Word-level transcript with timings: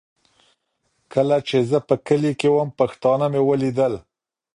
کله 1.13 1.37
چي 1.47 1.57
زه 1.69 1.77
په 1.87 1.95
کلي 2.07 2.33
کي 2.39 2.47
وم، 2.53 2.69
پښتانه 2.79 3.25
مي 3.33 3.41
ولیدل. 3.49 3.93